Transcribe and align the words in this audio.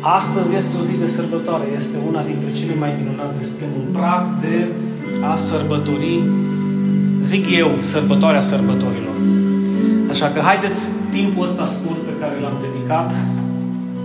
Astăzi 0.00 0.56
este 0.56 0.76
o 0.80 0.82
zi 0.82 0.96
de 0.98 1.06
sărbătoare, 1.06 1.64
este 1.76 1.96
una 2.08 2.22
dintre 2.22 2.50
cele 2.58 2.74
mai 2.78 2.92
minunate. 2.98 3.44
Suntem 3.44 3.68
un 3.80 3.92
prag 3.92 4.22
de 4.40 4.68
a 5.30 5.36
sărbători, 5.36 6.22
zic 7.20 7.44
eu, 7.56 7.70
sărbătoarea 7.80 8.40
sărbătorilor. 8.40 9.16
Așa 10.10 10.26
că 10.28 10.40
haideți 10.40 10.88
timpul 11.10 11.44
ăsta 11.44 11.64
scurt 11.64 11.98
pe 11.98 12.14
care 12.20 12.34
l-am 12.42 12.56
dedicat 12.66 13.10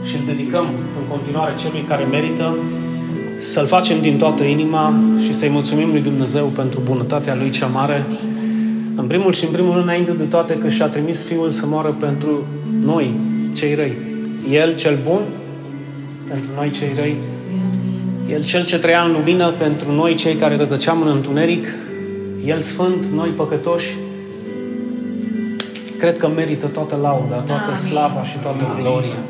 și 0.08 0.16
îl 0.16 0.22
dedicăm 0.26 0.66
în 1.00 1.06
continuare 1.14 1.54
celui 1.56 1.84
care 1.88 2.04
merită 2.04 2.56
să-L 3.40 3.68
facem 3.68 4.02
din 4.02 4.18
toată 4.18 4.44
inima 4.44 4.94
și 5.22 5.34
să-i 5.34 5.50
mulțumim 5.50 5.90
lui 5.90 6.02
Dumnezeu 6.02 6.46
pentru 6.46 6.80
bunătatea 6.84 7.36
Lui 7.36 7.50
cea 7.50 7.68
mare. 7.68 8.06
În 8.96 9.08
primul 9.08 9.32
și 9.32 9.46
în 9.46 9.52
primul 9.52 9.72
rând, 9.74 9.84
înainte 9.84 10.12
de 10.12 10.24
toate, 10.24 10.54
că 10.54 10.70
și-a 10.70 10.88
trimis 10.88 11.26
Fiul 11.26 11.50
să 11.50 11.66
moară 11.68 11.96
pentru 12.00 12.46
noi, 12.82 13.16
cei 13.54 13.76
răi. 13.76 13.98
El, 14.52 14.76
cel 14.76 14.98
bun, 15.04 15.22
pentru 16.28 16.50
noi, 16.56 16.72
cei 16.72 16.94
răi. 16.96 17.18
El, 18.30 18.44
cel 18.44 18.66
ce 18.66 18.80
trăia 18.80 19.02
în 19.02 19.12
lumină, 19.12 19.52
pentru 19.52 19.92
noi, 19.92 20.14
cei 20.14 20.36
care 20.36 20.56
rătăceam 20.56 21.02
în 21.02 21.08
întuneric. 21.08 21.68
El, 22.46 22.60
sfânt, 22.60 23.06
noi, 23.06 23.30
păcătoși. 23.30 23.96
Cred 25.98 26.18
că 26.18 26.28
merită 26.28 26.68
toată 26.68 26.98
lauda, 27.02 27.36
toată 27.36 27.76
slava 27.76 28.24
și 28.24 28.38
toată 28.38 28.78
gloria. 28.82 29.24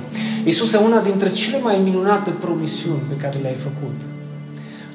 Iisuse, 0.44 0.78
una 0.78 1.02
dintre 1.02 1.30
cele 1.30 1.60
mai 1.60 1.80
minunate 1.84 2.30
promisiuni 2.30 3.02
pe 3.10 3.16
care 3.16 3.38
le-ai 3.42 3.54
făcut 3.54 3.94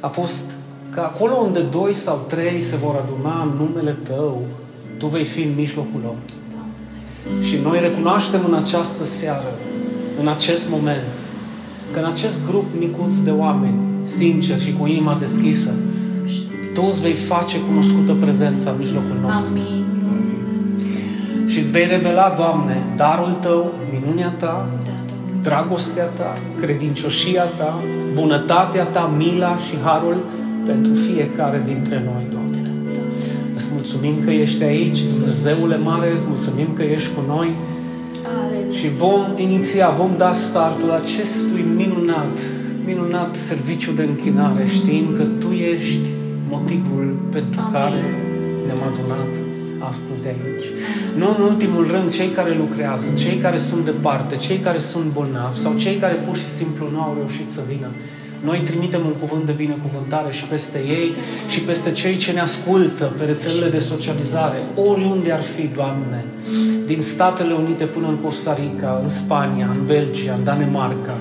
a 0.00 0.08
fost 0.08 0.44
că 0.90 1.00
acolo 1.00 1.34
unde 1.34 1.60
doi 1.60 1.94
sau 1.94 2.24
trei 2.28 2.60
se 2.60 2.76
vor 2.76 3.04
aduna 3.04 3.42
în 3.42 3.66
numele 3.66 3.96
Tău, 4.02 4.42
Tu 4.96 5.06
vei 5.06 5.24
fi 5.24 5.42
în 5.42 5.54
mijlocul 5.54 6.00
lor. 6.02 6.14
Și 7.44 7.56
noi 7.62 7.80
recunoaștem 7.80 8.40
în 8.46 8.54
această 8.54 9.04
seară, 9.04 9.54
în 10.20 10.28
acest 10.28 10.70
moment, 10.70 11.12
că 11.92 11.98
în 11.98 12.04
acest 12.04 12.46
grup 12.46 12.64
micuț 12.78 13.16
de 13.16 13.30
oameni, 13.30 13.78
sincer 14.04 14.60
și 14.60 14.72
cu 14.78 14.86
inima 14.86 15.16
deschisă, 15.18 15.70
Tu 16.74 16.82
îți 16.88 17.00
vei 17.00 17.12
face 17.12 17.60
cunoscută 17.60 18.12
prezența 18.12 18.70
în 18.70 18.76
mijlocul 18.78 19.18
nostru. 19.20 19.50
Amin. 19.50 19.84
Și 21.46 21.58
îți 21.58 21.70
vei 21.70 21.86
revela, 21.86 22.34
Doamne, 22.36 22.82
darul 22.96 23.34
Tău, 23.40 23.72
minunea 23.92 24.34
Ta, 24.38 24.68
dragostea 25.42 26.04
Ta, 26.04 26.32
credincioșia 26.60 27.44
Ta, 27.44 27.82
bunătatea 28.14 28.84
Ta, 28.84 29.12
mila 29.16 29.58
și 29.58 29.74
harul 29.84 30.24
pentru 30.66 30.92
fiecare 30.94 31.62
dintre 31.66 32.02
noi, 32.04 32.26
Doamne. 32.30 32.70
Îți 33.54 33.70
mulțumim 33.72 34.14
că 34.24 34.30
ești 34.30 34.62
aici, 34.62 34.98
Dumnezeule 35.18 35.76
mare, 35.76 36.12
îți 36.12 36.26
mulțumim 36.28 36.68
că 36.74 36.82
ești 36.82 37.14
cu 37.14 37.22
noi 37.26 37.50
și 38.70 38.88
vom 38.88 39.26
iniția, 39.36 39.88
vom 39.88 40.14
da 40.16 40.32
startul 40.32 40.90
acestui 40.90 41.64
minunat, 41.76 42.36
minunat 42.84 43.36
serviciu 43.36 43.92
de 43.92 44.02
închinare, 44.02 44.66
știind 44.66 45.16
că 45.16 45.22
Tu 45.22 45.50
ești 45.50 46.08
motivul 46.48 47.18
pentru 47.30 47.60
Amin. 47.60 47.72
care 47.72 48.02
ne-am 48.66 48.82
adunat 48.82 49.32
astăzi 49.78 50.28
aici. 50.28 50.66
Nu 51.16 51.34
în 51.38 51.42
ultimul 51.42 51.86
rând 51.86 52.12
cei 52.12 52.28
care 52.28 52.54
lucrează, 52.56 53.08
cei 53.14 53.36
care 53.36 53.56
sunt 53.56 53.84
departe, 53.84 54.36
cei 54.36 54.58
care 54.58 54.78
sunt 54.78 55.12
bolnavi 55.12 55.58
sau 55.58 55.74
cei 55.76 55.96
care 55.96 56.14
pur 56.14 56.36
și 56.36 56.48
simplu 56.48 56.88
nu 56.92 57.00
au 57.00 57.14
reușit 57.18 57.48
să 57.48 57.60
vină. 57.68 57.88
Noi 58.44 58.58
trimitem 58.58 59.00
un 59.06 59.12
cuvânt 59.12 59.46
de 59.46 59.52
binecuvântare 59.52 60.32
și 60.32 60.44
peste 60.44 60.78
ei 60.78 61.14
și 61.48 61.60
peste 61.60 61.92
cei 61.92 62.16
ce 62.16 62.32
ne 62.32 62.40
ascultă 62.40 63.12
pe 63.18 63.24
rețelele 63.24 63.68
de 63.70 63.78
socializare, 63.78 64.58
oriunde 64.74 65.32
ar 65.32 65.42
fi, 65.42 65.70
Doamne, 65.74 66.24
din 66.92 67.00
Statele 67.00 67.54
Unite 67.54 67.84
până 67.84 68.06
în 68.08 68.16
Costa 68.24 68.58
Rica, 68.62 68.98
în 69.02 69.08
Spania, 69.08 69.66
în 69.74 69.80
Belgia, 69.86 70.34
în 70.38 70.44
Danemarca, 70.44 71.16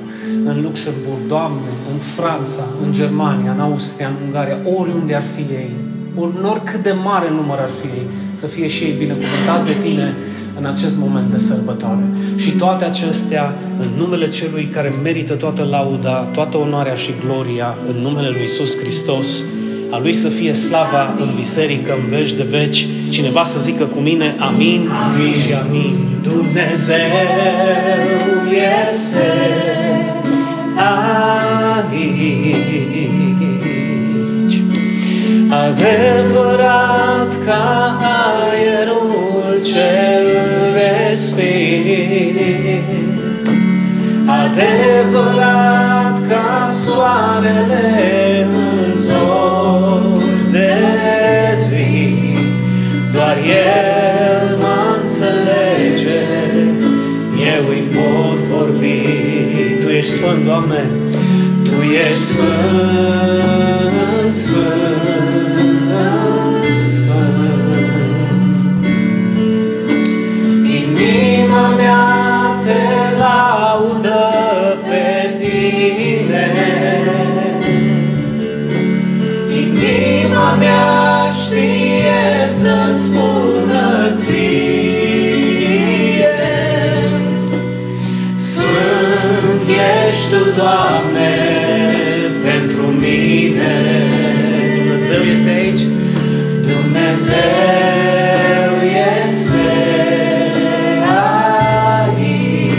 în 0.46 0.62
Luxemburg, 0.62 1.22
Doamne, 1.28 1.70
în 1.92 1.98
Franța, 1.98 2.64
în 2.84 2.94
Germania, 2.94 3.52
în 3.52 3.60
Austria, 3.60 4.08
în 4.08 4.16
Ungaria, 4.26 4.58
oriunde 4.80 5.16
ar 5.16 5.24
fi 5.36 5.42
ei, 5.42 5.72
ori 6.16 6.34
oricât 6.44 6.84
de 6.84 6.94
mare 7.04 7.30
număr 7.32 7.58
ar 7.60 7.70
fi 7.82 7.88
ei, 7.88 8.08
să 8.34 8.48
fie 8.48 8.68
și 8.68 8.84
ei 8.84 8.96
binecuvântați 8.98 9.66
de 9.66 9.76
Tine 9.84 10.14
în 10.60 10.66
acest 10.66 10.98
moment 10.98 11.32
de 11.32 11.38
sărbătoare. 11.38 12.04
Și 12.36 12.52
toate 12.52 12.86
acestea 12.86 13.54
în 13.80 13.90
numele 13.98 14.30
Celui 14.30 14.66
care 14.66 14.94
merită 15.04 15.34
toată 15.34 15.64
lauda, 15.70 16.30
toată 16.34 16.58
onoarea 16.58 16.96
și 16.96 17.14
gloria, 17.26 17.76
în 17.90 17.96
numele 18.02 18.28
Lui 18.28 18.44
Isus 18.44 18.78
Hristos, 18.78 19.44
a 19.92 20.00
Lui 20.02 20.14
să 20.14 20.30
fie 20.30 20.54
slava 20.54 21.14
în 21.20 21.34
biserică, 21.36 21.94
în 22.04 22.10
veci 22.10 22.34
de 22.34 22.46
veci. 22.50 22.88
Cineva 23.10 23.46
să 23.46 23.60
zică 23.60 23.84
cu 23.84 24.00
mine, 24.00 24.36
amin, 24.40 24.90
amin 24.90 25.34
și 25.34 25.54
amin. 25.54 25.98
Dumnezeu 26.22 26.96
este 28.90 29.60
aici, 31.60 32.24
adevărat 35.50 37.32
ca 37.46 37.98
aerul 38.52 39.62
ce 39.64 39.92
respiri, 40.76 42.84
adevărat 44.26 46.28
ca 46.28 46.74
soarele 46.86 48.19
ești 60.20 60.28
Sfânt, 60.28 60.46
Doamne, 60.46 60.90
Tu 61.64 61.82
ești 61.82 62.24
Sfânt, 62.24 62.50
Sfânt, 64.34 65.19
Dumnezeu 97.20 98.72
este 99.20 99.68
aici. 101.90 102.76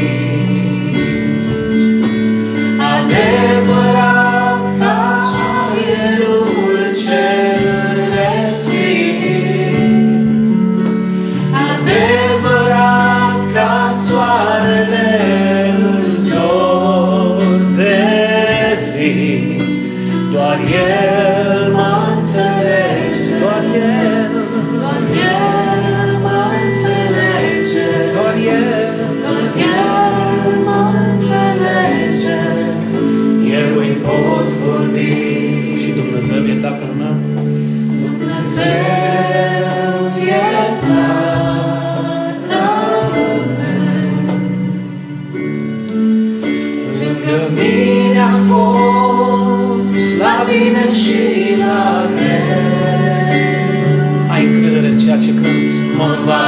Adevărat 2.96 4.62
ca 4.78 5.00
soarelul 5.30 6.76
cel 7.02 7.64
respir. 8.16 8.70
Adevărat 11.70 13.40
ca 13.54 13.74
soarele 14.06 15.08
în 15.70 15.84
zor 16.20 17.42
de 17.76 17.98
zi, 18.74 19.12
doar 20.32 20.58
El 20.72 21.72
mă 21.72 21.90
înțelege, 22.12 23.38
doar 23.40 23.62
El, 23.74 24.19
Lângă 47.30 47.62
mine 47.62 48.18
a 48.18 48.36
fost 48.48 50.18
la 50.18 50.46
bine 50.48 50.84
și 51.02 51.56
la 51.58 52.08
greu. 52.16 52.60
Ai 54.28 54.44
încredere 54.44 54.86
în 54.86 54.98
ceea 54.98 55.18
ce 55.18 55.34
cânti. 55.34 55.74
Mă 55.96 56.16
va 56.24 56.44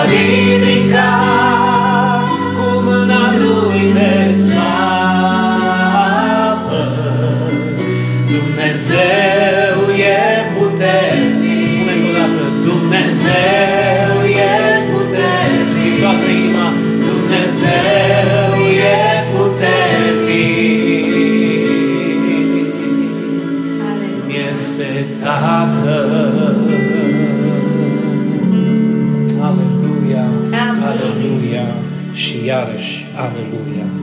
Hallelujah. 33.23 34.02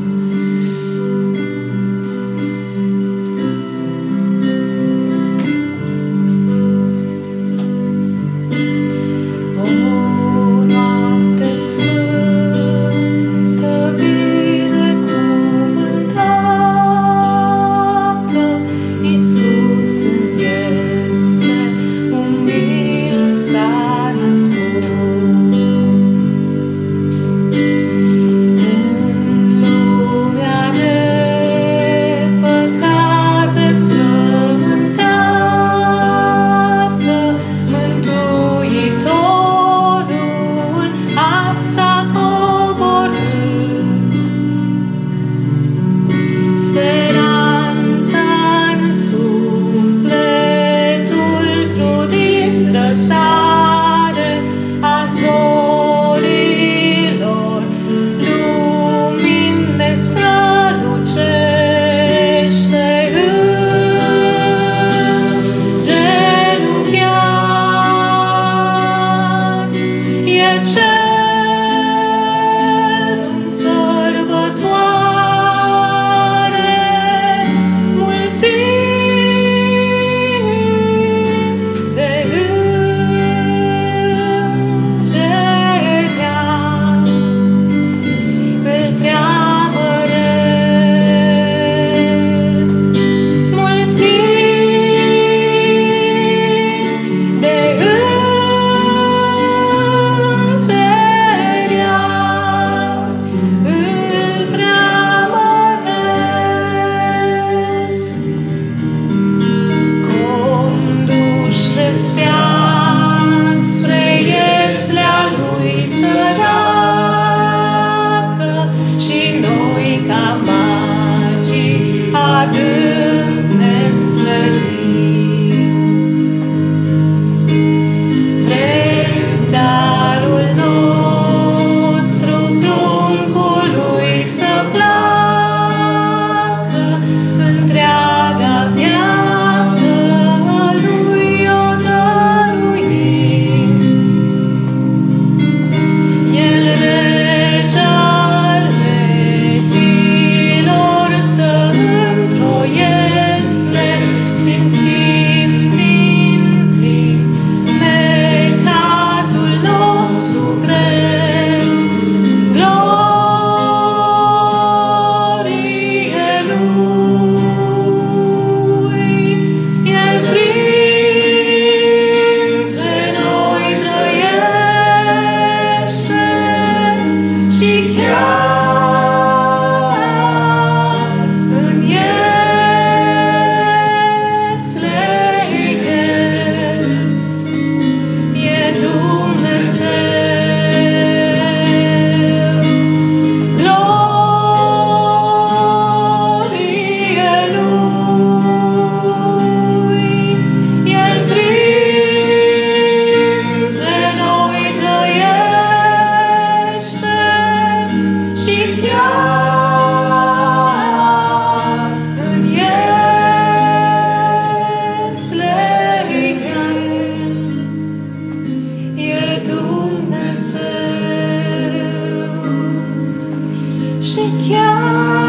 Yeah. 224.59 225.28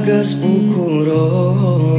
roagă-s 0.00 0.34
bucuros 0.34 1.98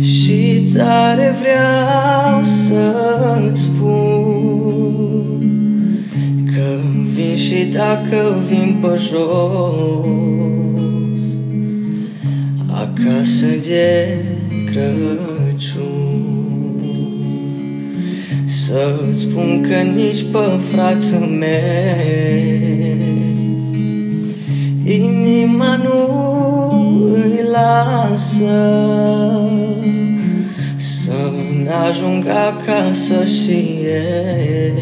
Și 0.00 0.70
tare 0.76 1.34
vreau 1.40 2.42
să-ți 2.44 3.62
spun 3.62 4.92
Că 6.54 6.78
vin 7.14 7.36
și 7.36 7.64
dacă 7.72 8.42
vin 8.48 8.78
pe 8.80 9.00
jos 9.08 9.22
Acasă 12.68 13.46
de 13.66 14.16
Crăciun. 14.66 15.94
Să-ți 18.46 19.20
spun 19.20 19.66
că 19.68 19.74
nici 19.74 20.22
pe 20.32 20.44
frații 20.70 21.36
mei 21.38 23.13
Inima 24.86 25.76
nu 25.76 26.08
îi 27.14 27.40
lasă 27.52 28.60
să 30.76 31.12
ajungă 31.88 32.30
acasă 32.30 33.24
și 33.24 33.52
ei 33.82 34.72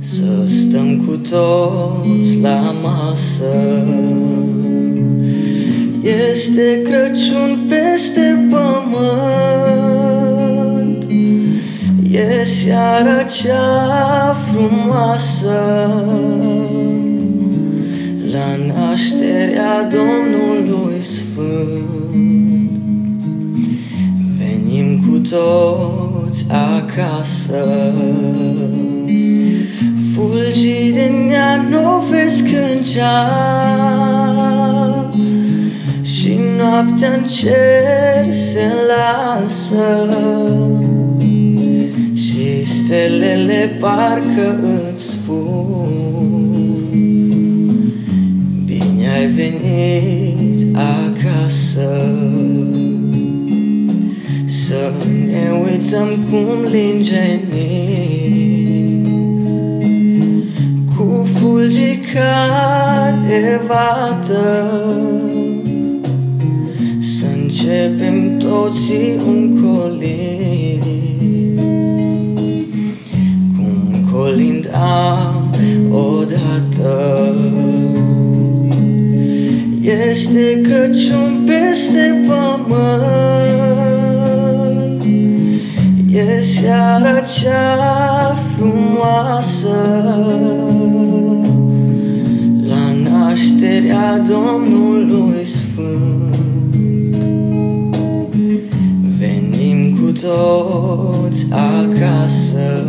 Să 0.00 0.46
stăm 0.46 1.04
cu 1.06 1.16
toți 1.16 2.40
la 2.42 2.74
masă. 2.82 3.84
Este 6.02 6.82
Crăciun 6.82 7.58
peste 7.68 8.48
pământ. 8.50 9.92
E 12.10 12.44
seara 12.44 13.22
cea 13.22 14.36
frumoasă. 14.52 15.60
La 18.42 18.56
nașterea 18.74 19.88
Domnului 19.90 21.02
Sfânt. 21.02 21.92
Toți 25.30 26.46
acasă. 26.50 27.92
Fulgi 30.14 30.90
din 30.90 31.30
ea 31.30 31.66
nu 31.70 32.04
vezi 32.10 32.42
când 32.42 32.86
Și 36.02 36.38
noaptea 36.58 37.12
în 37.12 37.24
cer 37.26 38.32
se 38.32 38.70
lasă. 38.88 40.16
Și 42.14 42.66
stelele 42.66 43.76
parcă 43.80 44.58
îți 44.94 45.04
spun 45.04 46.11
Bine 49.34 49.44
ai 49.44 49.60
venit 49.60 50.76
acasă. 50.76 52.16
Să 54.46 54.92
ne 55.26 55.50
uităm 55.64 56.08
cum 56.30 56.70
linge 56.70 57.40
Cu 60.96 61.26
fulgi 61.34 61.98
ca 62.14 63.18
de 63.26 63.60
vată 63.66 64.70
Să 67.00 67.26
începem 67.42 68.38
toți 68.38 68.92
un 69.26 69.62
colin. 69.62 70.82
Cum 73.56 74.10
colindam 74.12 75.54
odată 75.90 77.32
Este 80.10 80.60
Crăciun 80.60 81.44
peste 81.46 82.24
pământ. 82.26 83.42
E 86.12 86.40
seara 86.40 87.20
cea 87.20 88.36
frumoasă. 88.56 89.76
La 92.68 93.10
nașterea 93.10 94.18
Domnului 94.18 95.44
Sfânt. 95.44 96.34
Venim 99.18 99.96
cu 99.96 100.12
toți 100.12 101.46
acasă. 101.50 102.82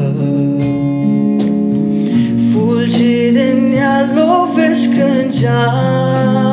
Fulgii 2.51 3.31
de 3.31 3.55
nea 3.71 4.09
lovesc 4.15 4.89
în 4.89 5.31
geam 5.31 6.52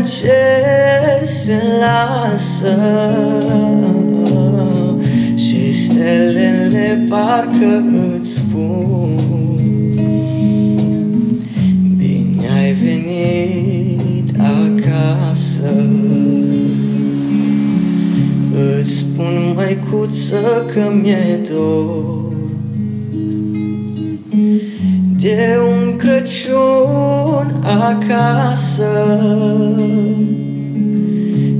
în 0.00 0.06
cer 0.06 1.26
se 1.26 1.62
lasă 1.78 2.78
Și 5.36 5.72
stelele 5.72 7.06
parcă 7.08 7.84
îți 8.18 8.34
spun 8.34 9.18
Bine 11.96 12.48
ai 12.58 12.72
venit 12.72 14.32
acasă. 14.38 15.84
Îți 18.80 18.90
spun, 18.90 19.52
măicuță, 19.54 20.66
că 20.72 20.92
mi-e 21.02 21.40
dor. 21.50 22.32
De 25.20 25.58
un 25.90 25.96
Crăciun 25.96 27.62
acasă. 27.62 29.20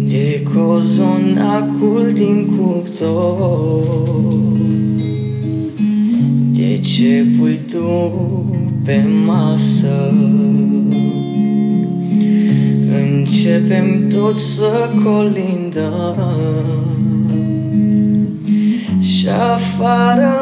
De 0.08 0.42
cozonacul 0.54 2.10
din 2.14 2.56
cuptor. 2.56 3.82
De 6.52 6.78
ce 6.78 7.26
pui 7.38 7.60
tu 7.70 8.12
pe 8.84 9.04
masă? 9.26 10.14
Începem 13.00 14.08
tot 14.08 14.36
să 14.36 14.90
colindăm. 15.04 16.16
Și 19.00 19.28
afară 19.28 20.38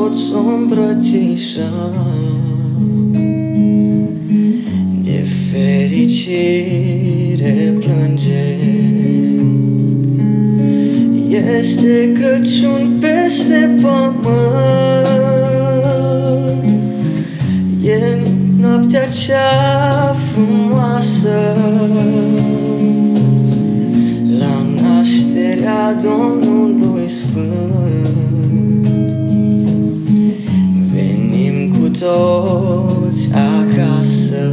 mama 0.00 0.08
toți 0.08 0.32
o 0.34 0.36
De 5.02 5.24
fericire 5.50 7.54
plânge 7.78 8.56
Este 11.58 12.12
Crăciun 12.12 12.96
peste 13.00 13.78
pământ. 13.80 14.28
E 17.84 18.22
noaptea 18.60 19.08
cea 19.08 20.14
frumoasă. 20.32 21.38
Nașterea 24.80 25.94
Domnului 25.94 27.08
Sfânt. 27.08 28.29
Toți 32.00 33.28
acasă, 33.34 34.52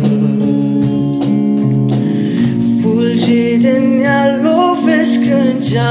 fulgii 2.82 3.58
de 3.58 3.82
nea 4.00 4.40
lovesc 4.42 5.22
în 5.32 5.62
geam 5.62 5.88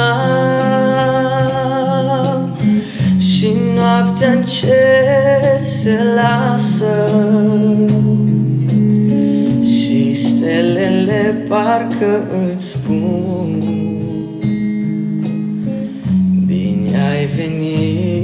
și 3.18 3.52
noaptea 3.74 4.32
în 4.32 4.44
cer 4.44 5.62
se 5.62 5.98
lasă. 6.14 7.10
Și 9.64 10.14
stelele 10.14 11.44
parcă 11.48 12.24
îți 12.54 12.66
spun 12.66 13.46
ai 17.16 17.26
venit 17.26 18.15